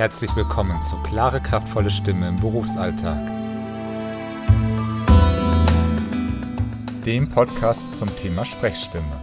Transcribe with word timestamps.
Herzlich 0.00 0.34
willkommen 0.34 0.82
zu 0.82 0.96
Klare, 1.02 1.42
kraftvolle 1.42 1.90
Stimme 1.90 2.26
im 2.26 2.36
Berufsalltag. 2.36 3.18
Dem 7.04 7.28
Podcast 7.28 7.92
zum 7.98 8.08
Thema 8.16 8.46
Sprechstimme. 8.46 9.22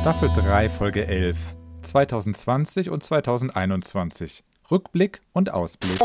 Staffel 0.00 0.30
3, 0.32 0.68
Folge 0.68 1.08
11. 1.08 1.56
2020 1.82 2.90
und 2.90 3.02
2021. 3.02 4.44
Rückblick 4.70 5.22
und 5.32 5.50
Ausblick. 5.52 5.98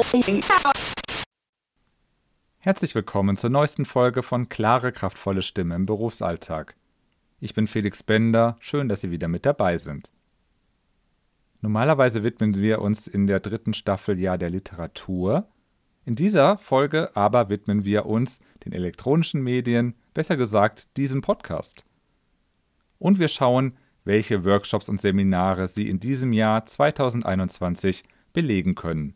Herzlich 2.57 2.95
willkommen 2.95 3.37
zur 3.37 3.51
neuesten 3.51 3.85
Folge 3.85 4.23
von 4.23 4.49
Klare, 4.49 4.93
kraftvolle 4.93 5.43
Stimme 5.43 5.75
im 5.75 5.85
Berufsalltag. 5.85 6.75
Ich 7.39 7.53
bin 7.53 7.67
Felix 7.67 8.01
Bender, 8.01 8.57
schön, 8.59 8.89
dass 8.89 9.01
Sie 9.01 9.11
wieder 9.11 9.27
mit 9.27 9.45
dabei 9.45 9.77
sind. 9.77 10.14
Normalerweise 11.61 12.23
widmen 12.23 12.55
wir 12.55 12.81
uns 12.81 13.07
in 13.07 13.27
der 13.27 13.39
dritten 13.39 13.73
Staffel 13.73 14.19
ja 14.19 14.37
der 14.37 14.49
Literatur. 14.49 15.47
In 16.05 16.15
dieser 16.15 16.57
Folge 16.57 17.15
aber 17.15 17.49
widmen 17.49 17.83
wir 17.83 18.05
uns 18.05 18.39
den 18.63 18.73
elektronischen 18.73 19.41
Medien, 19.41 19.95
besser 20.13 20.37
gesagt 20.37 20.95
diesem 20.97 21.21
Podcast. 21.21 21.85
Und 22.99 23.19
wir 23.19 23.27
schauen, 23.27 23.77
welche 24.03 24.45
Workshops 24.45 24.87
und 24.87 25.01
Seminare 25.01 25.67
Sie 25.67 25.89
in 25.89 25.99
diesem 25.99 26.31
Jahr 26.31 26.65
2021 26.65 28.03
belegen 28.33 28.75
können. 28.75 29.15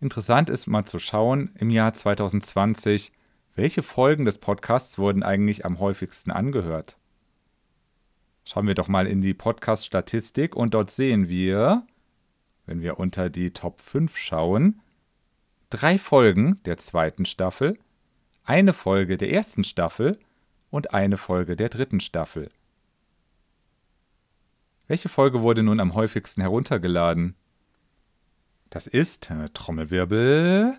Interessant 0.00 0.50
ist 0.50 0.66
mal 0.66 0.84
zu 0.84 0.98
schauen, 0.98 1.50
im 1.58 1.70
Jahr 1.70 1.92
2020, 1.92 3.10
welche 3.54 3.82
Folgen 3.82 4.24
des 4.24 4.38
Podcasts 4.38 4.98
wurden 4.98 5.22
eigentlich 5.22 5.64
am 5.64 5.78
häufigsten 5.78 6.30
angehört. 6.30 6.98
Schauen 8.44 8.66
wir 8.66 8.74
doch 8.74 8.88
mal 8.88 9.06
in 9.06 9.22
die 9.22 9.32
Podcast-Statistik 9.32 10.54
und 10.54 10.74
dort 10.74 10.90
sehen 10.90 11.28
wir, 11.28 11.86
wenn 12.66 12.82
wir 12.82 12.98
unter 12.98 13.30
die 13.30 13.52
Top 13.52 13.80
5 13.80 14.16
schauen, 14.18 14.80
drei 15.70 15.98
Folgen 15.98 16.62
der 16.64 16.76
zweiten 16.76 17.24
Staffel, 17.24 17.78
eine 18.44 18.74
Folge 18.74 19.16
der 19.16 19.32
ersten 19.32 19.64
Staffel 19.64 20.18
und 20.70 20.92
eine 20.92 21.16
Folge 21.16 21.56
der 21.56 21.70
dritten 21.70 22.00
Staffel. 22.00 22.50
Welche 24.86 25.08
Folge 25.08 25.40
wurde 25.40 25.62
nun 25.62 25.80
am 25.80 25.94
häufigsten 25.94 26.42
heruntergeladen? 26.42 27.36
Das 28.68 28.86
ist, 28.86 29.30
äh, 29.30 29.48
Trommelwirbel, 29.54 30.78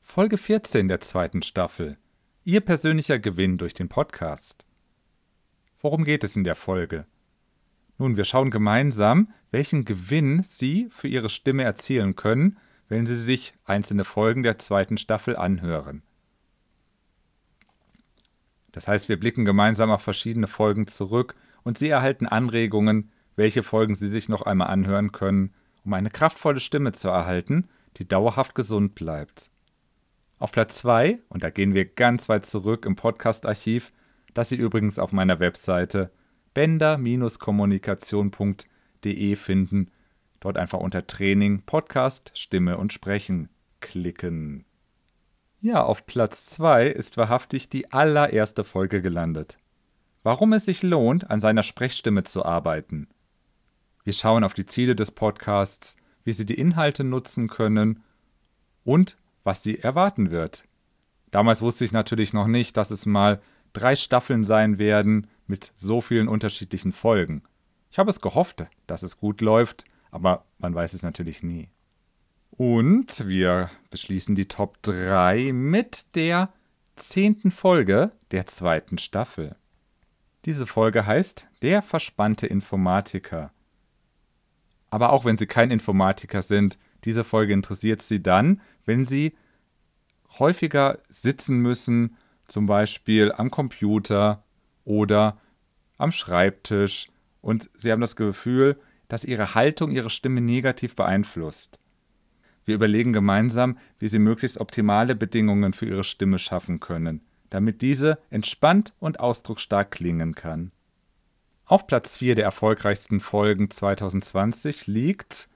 Folge 0.00 0.38
14 0.38 0.88
der 0.88 1.02
zweiten 1.02 1.42
Staffel. 1.42 1.98
Ihr 2.44 2.62
persönlicher 2.62 3.18
Gewinn 3.18 3.58
durch 3.58 3.74
den 3.74 3.90
Podcast. 3.90 4.64
Worum 5.82 6.04
geht 6.04 6.22
es 6.22 6.36
in 6.36 6.44
der 6.44 6.54
Folge? 6.54 7.06
Nun, 7.98 8.16
wir 8.16 8.24
schauen 8.24 8.52
gemeinsam, 8.52 9.32
welchen 9.50 9.84
Gewinn 9.84 10.44
Sie 10.44 10.88
für 10.90 11.08
Ihre 11.08 11.28
Stimme 11.28 11.64
erzielen 11.64 12.14
können, 12.14 12.56
wenn 12.88 13.04
Sie 13.04 13.16
sich 13.16 13.54
einzelne 13.64 14.04
Folgen 14.04 14.44
der 14.44 14.58
zweiten 14.58 14.96
Staffel 14.96 15.36
anhören. 15.36 16.02
Das 18.70 18.86
heißt, 18.86 19.08
wir 19.08 19.18
blicken 19.18 19.44
gemeinsam 19.44 19.90
auf 19.90 20.02
verschiedene 20.02 20.46
Folgen 20.46 20.86
zurück 20.86 21.34
und 21.64 21.78
Sie 21.78 21.88
erhalten 21.88 22.26
Anregungen, 22.26 23.10
welche 23.34 23.64
Folgen 23.64 23.96
Sie 23.96 24.08
sich 24.08 24.28
noch 24.28 24.42
einmal 24.42 24.68
anhören 24.68 25.10
können, 25.10 25.52
um 25.84 25.94
eine 25.94 26.10
kraftvolle 26.10 26.60
Stimme 26.60 26.92
zu 26.92 27.08
erhalten, 27.08 27.68
die 27.96 28.06
dauerhaft 28.06 28.54
gesund 28.54 28.94
bleibt. 28.94 29.50
Auf 30.38 30.52
Platz 30.52 30.76
2, 30.78 31.18
und 31.28 31.42
da 31.42 31.50
gehen 31.50 31.74
wir 31.74 31.86
ganz 31.86 32.28
weit 32.28 32.46
zurück 32.46 32.86
im 32.86 32.94
Podcast-Archiv, 32.94 33.92
das 34.34 34.48
Sie 34.48 34.56
übrigens 34.56 34.98
auf 34.98 35.12
meiner 35.12 35.38
Webseite 35.40 36.10
bender-kommunikation.de 36.54 39.36
finden. 39.36 39.90
Dort 40.40 40.58
einfach 40.58 40.80
unter 40.80 41.06
Training, 41.06 41.62
Podcast, 41.62 42.32
Stimme 42.34 42.76
und 42.78 42.92
Sprechen 42.92 43.48
klicken. 43.80 44.64
Ja, 45.60 45.84
auf 45.84 46.06
Platz 46.06 46.46
2 46.46 46.88
ist 46.88 47.16
wahrhaftig 47.16 47.68
die 47.68 47.92
allererste 47.92 48.64
Folge 48.64 49.00
gelandet. 49.00 49.58
Warum 50.24 50.52
es 50.52 50.64
sich 50.64 50.82
lohnt, 50.82 51.30
an 51.30 51.40
seiner 51.40 51.62
Sprechstimme 51.62 52.24
zu 52.24 52.44
arbeiten. 52.44 53.06
Wir 54.04 54.12
schauen 54.12 54.42
auf 54.42 54.54
die 54.54 54.66
Ziele 54.66 54.96
des 54.96 55.12
Podcasts, 55.12 55.96
wie 56.24 56.32
Sie 56.32 56.46
die 56.46 56.58
Inhalte 56.58 57.04
nutzen 57.04 57.48
können 57.48 58.02
und 58.84 59.16
was 59.44 59.62
Sie 59.62 59.78
erwarten 59.78 60.30
wird. 60.30 60.64
Damals 61.30 61.62
wusste 61.62 61.84
ich 61.84 61.92
natürlich 61.92 62.32
noch 62.32 62.46
nicht, 62.46 62.76
dass 62.76 62.90
es 62.90 63.06
mal 63.06 63.40
drei 63.72 63.96
Staffeln 63.96 64.44
sein 64.44 64.78
werden 64.78 65.28
mit 65.46 65.72
so 65.76 66.00
vielen 66.00 66.28
unterschiedlichen 66.28 66.92
Folgen. 66.92 67.42
Ich 67.90 67.98
habe 67.98 68.10
es 68.10 68.20
gehofft, 68.20 68.64
dass 68.86 69.02
es 69.02 69.18
gut 69.18 69.40
läuft, 69.40 69.84
aber 70.10 70.44
man 70.58 70.74
weiß 70.74 70.94
es 70.94 71.02
natürlich 71.02 71.42
nie. 71.42 71.68
Und 72.50 73.26
wir 73.26 73.70
beschließen 73.90 74.34
die 74.34 74.46
Top 74.46 74.82
3 74.82 75.52
mit 75.52 76.14
der 76.14 76.52
zehnten 76.96 77.50
Folge 77.50 78.12
der 78.30 78.46
zweiten 78.46 78.98
Staffel. 78.98 79.56
Diese 80.44 80.66
Folge 80.66 81.06
heißt 81.06 81.46
Der 81.62 81.82
verspannte 81.82 82.46
Informatiker. 82.46 83.52
Aber 84.90 85.12
auch 85.12 85.24
wenn 85.24 85.36
Sie 85.36 85.46
kein 85.46 85.70
Informatiker 85.70 86.42
sind, 86.42 86.78
diese 87.04 87.24
Folge 87.24 87.52
interessiert 87.52 88.02
Sie 88.02 88.22
dann, 88.22 88.60
wenn 88.84 89.06
Sie 89.06 89.36
häufiger 90.38 90.98
sitzen 91.08 91.58
müssen 91.58 92.16
zum 92.48 92.66
Beispiel 92.66 93.32
am 93.32 93.50
Computer 93.50 94.44
oder 94.84 95.38
am 95.98 96.12
Schreibtisch 96.12 97.08
und 97.40 97.70
sie 97.76 97.92
haben 97.92 98.00
das 98.00 98.16
Gefühl, 98.16 98.80
dass 99.08 99.24
ihre 99.24 99.54
Haltung 99.54 99.90
ihre 99.90 100.10
Stimme 100.10 100.40
negativ 100.40 100.96
beeinflusst. 100.96 101.78
Wir 102.64 102.76
überlegen 102.76 103.12
gemeinsam, 103.12 103.78
wie 103.98 104.08
sie 104.08 104.18
möglichst 104.18 104.58
optimale 104.58 105.14
Bedingungen 105.14 105.72
für 105.72 105.86
ihre 105.86 106.04
Stimme 106.04 106.38
schaffen 106.38 106.80
können, 106.80 107.20
damit 107.50 107.82
diese 107.82 108.18
entspannt 108.30 108.94
und 109.00 109.20
ausdrucksstark 109.20 109.90
klingen 109.90 110.34
kann. 110.34 110.72
Auf 111.64 111.86
Platz 111.86 112.16
4 112.16 112.34
der 112.34 112.44
erfolgreichsten 112.44 113.20
Folgen 113.20 113.70
2020 113.70 114.86
liegt 114.86 115.48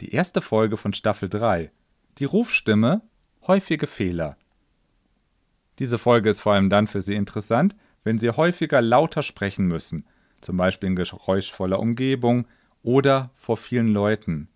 die 0.00 0.10
erste 0.10 0.40
Folge 0.40 0.76
von 0.76 0.92
Staffel 0.92 1.28
3, 1.28 1.70
die 2.18 2.24
Rufstimme 2.24 3.02
Häufige 3.46 3.86
Fehler. 3.86 4.38
Diese 5.78 5.98
Folge 5.98 6.30
ist 6.30 6.40
vor 6.40 6.54
allem 6.54 6.70
dann 6.70 6.86
für 6.86 7.02
Sie 7.02 7.14
interessant, 7.14 7.74
wenn 8.04 8.18
Sie 8.18 8.30
häufiger 8.30 8.80
lauter 8.80 9.22
sprechen 9.22 9.66
müssen, 9.66 10.06
zum 10.40 10.56
Beispiel 10.56 10.88
in 10.90 10.96
geräuschvoller 10.96 11.80
Umgebung 11.80 12.46
oder 12.82 13.30
vor 13.34 13.56
vielen 13.56 13.88
Leuten. 13.88 14.48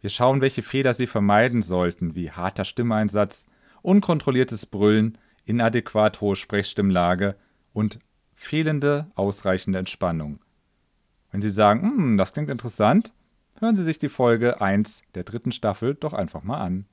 Wir 0.00 0.10
schauen, 0.10 0.40
welche 0.40 0.62
Fehler 0.62 0.92
Sie 0.92 1.06
vermeiden 1.06 1.62
sollten, 1.62 2.14
wie 2.14 2.30
harter 2.30 2.64
Stimmeinsatz, 2.64 3.46
unkontrolliertes 3.82 4.66
Brüllen, 4.66 5.18
inadäquat 5.44 6.20
hohe 6.20 6.36
Sprechstimmlage 6.36 7.36
und 7.72 7.98
fehlende 8.34 9.10
ausreichende 9.14 9.78
Entspannung. 9.78 10.40
Wenn 11.30 11.42
Sie 11.42 11.50
sagen, 11.50 11.82
hm, 11.82 12.16
das 12.16 12.32
klingt 12.32 12.50
interessant, 12.50 13.12
hören 13.58 13.74
Sie 13.74 13.82
sich 13.82 13.98
die 13.98 14.08
Folge 14.08 14.60
1 14.60 15.02
der 15.14 15.24
dritten 15.24 15.52
Staffel 15.52 15.94
doch 15.94 16.12
einfach 16.12 16.42
mal 16.42 16.60
an. 16.60 16.86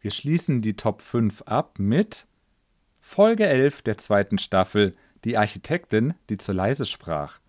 Wir 0.00 0.10
schließen 0.10 0.62
die 0.62 0.76
Top 0.76 1.02
5 1.02 1.42
ab 1.42 1.78
mit 1.78 2.26
Folge 3.00 3.46
11 3.46 3.82
der 3.82 3.98
zweiten 3.98 4.38
Staffel, 4.38 4.96
die 5.24 5.36
Architektin, 5.36 6.14
die 6.30 6.38
zu 6.38 6.52
leise 6.52 6.86
sprach. 6.86 7.40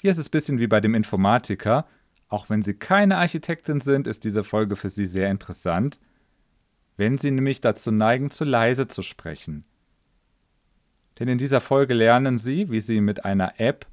Hier 0.00 0.10
ist 0.10 0.18
es 0.18 0.28
ein 0.28 0.30
bisschen 0.30 0.58
wie 0.58 0.66
bei 0.66 0.80
dem 0.80 0.94
Informatiker. 0.94 1.86
Auch 2.28 2.48
wenn 2.48 2.62
Sie 2.62 2.74
keine 2.74 3.18
Architektin 3.18 3.80
sind, 3.80 4.06
ist 4.06 4.24
diese 4.24 4.42
Folge 4.42 4.74
für 4.74 4.88
Sie 4.88 5.06
sehr 5.06 5.30
interessant, 5.30 6.00
wenn 6.96 7.18
Sie 7.18 7.30
nämlich 7.30 7.60
dazu 7.60 7.90
neigen, 7.90 8.30
zu 8.30 8.44
leise 8.44 8.88
zu 8.88 9.02
sprechen. 9.02 9.64
Denn 11.18 11.28
in 11.28 11.38
dieser 11.38 11.60
Folge 11.60 11.94
lernen 11.94 12.38
Sie, 12.38 12.70
wie 12.70 12.80
Sie 12.80 13.00
mit 13.02 13.24
einer 13.24 13.60
App 13.60 13.86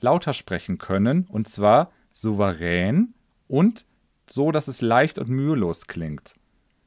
lauter 0.00 0.34
sprechen 0.34 0.76
können, 0.76 1.26
und 1.28 1.48
zwar 1.48 1.90
souverän 2.12 3.14
und 3.48 3.86
so, 4.30 4.52
dass 4.52 4.68
es 4.68 4.80
leicht 4.80 5.18
und 5.18 5.28
mühelos 5.28 5.86
klingt. 5.86 6.34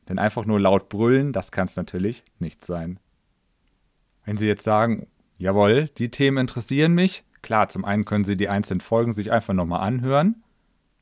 Denn 0.10 0.19
einfach 0.19 0.45
nur 0.45 0.60
laut 0.60 0.89
brüllen, 0.89 1.34
das 1.34 1.51
kann 1.51 1.66
es 1.66 1.75
natürlich 1.75 2.24
nicht 2.39 2.66
sein. 2.66 3.00
Wenn 4.25 4.38
Sie 4.38 4.48
jetzt 4.48 4.63
sagen, 4.63 5.07
jawohl, 5.38 5.89
die 5.98 6.12
Themen 6.12 6.38
interessieren 6.38 6.94
mich, 6.94 7.24
klar, 7.42 7.69
zum 7.69 7.86
einen 7.86 8.06
können 8.06 8.24
Sie 8.24 8.38
die 8.38 8.50
einzelnen 8.50 8.81
Folgen 8.81 9.13
sich 9.13 9.31
einfach 9.31 9.54
nochmal 9.54 9.88
anhören. 9.88 10.44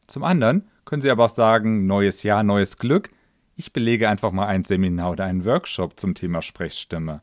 Zum 0.07 0.23
anderen 0.23 0.67
können 0.85 1.01
Sie 1.01 1.09
aber 1.09 1.25
auch 1.25 1.29
sagen, 1.29 1.87
neues 1.87 2.23
Jahr, 2.23 2.43
neues 2.43 2.77
Glück. 2.77 3.09
Ich 3.55 3.73
belege 3.73 4.09
einfach 4.09 4.31
mal 4.31 4.47
ein 4.47 4.63
Seminar 4.63 5.11
oder 5.11 5.25
einen 5.25 5.45
Workshop 5.45 5.99
zum 5.99 6.13
Thema 6.13 6.41
Sprechstimme. 6.41 7.21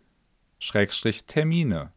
Termine. 1.27 1.93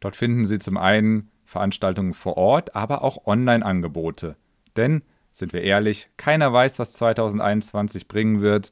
Dort 0.00 0.16
finden 0.16 0.44
Sie 0.44 0.58
zum 0.58 0.76
einen 0.76 1.30
Veranstaltungen 1.44 2.14
vor 2.14 2.36
Ort, 2.36 2.74
aber 2.74 3.02
auch 3.02 3.26
Online-Angebote. 3.26 4.36
Denn, 4.76 5.02
sind 5.32 5.52
wir 5.52 5.62
ehrlich, 5.62 6.10
keiner 6.16 6.52
weiß, 6.52 6.78
was 6.78 6.92
2021 6.94 8.08
bringen 8.08 8.40
wird. 8.40 8.70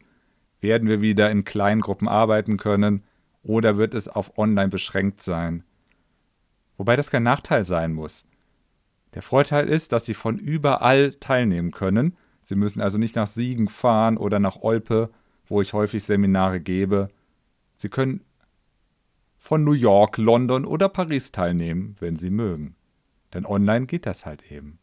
Werden 0.60 0.88
wir 0.88 1.00
wieder 1.00 1.30
in 1.30 1.44
kleinen 1.44 1.80
Gruppen 1.80 2.08
arbeiten 2.08 2.56
können 2.56 3.04
oder 3.42 3.76
wird 3.76 3.94
es 3.94 4.08
auf 4.08 4.38
online 4.38 4.68
beschränkt 4.68 5.22
sein? 5.22 5.64
Wobei 6.76 6.96
das 6.96 7.10
kein 7.10 7.24
Nachteil 7.24 7.64
sein 7.64 7.92
muss. 7.92 8.24
Der 9.14 9.22
Vorteil 9.22 9.68
ist, 9.68 9.92
dass 9.92 10.06
Sie 10.06 10.14
von 10.14 10.38
überall 10.38 11.12
teilnehmen 11.14 11.72
können. 11.72 12.16
Sie 12.42 12.54
müssen 12.54 12.80
also 12.80 12.98
nicht 12.98 13.16
nach 13.16 13.26
Siegen 13.26 13.68
fahren 13.68 14.16
oder 14.16 14.38
nach 14.38 14.62
Olpe, 14.62 15.10
wo 15.46 15.60
ich 15.60 15.72
häufig 15.72 16.04
Seminare 16.04 16.60
gebe. 16.60 17.08
Sie 17.76 17.88
können 17.88 18.24
von 19.48 19.64
New 19.64 19.72
York, 19.72 20.18
London 20.18 20.66
oder 20.66 20.90
Paris 20.90 21.32
teilnehmen, 21.32 21.96
wenn 22.00 22.18
Sie 22.18 22.28
mögen. 22.28 22.76
Denn 23.32 23.46
online 23.46 23.86
geht 23.86 24.04
das 24.04 24.26
halt 24.26 24.52
eben. 24.52 24.78